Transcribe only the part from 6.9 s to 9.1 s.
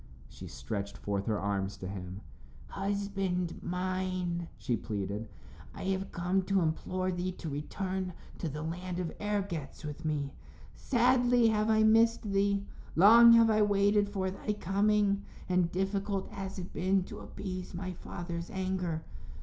thee to return to the land